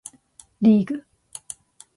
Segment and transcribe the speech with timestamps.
[0.63, 1.05] リーグ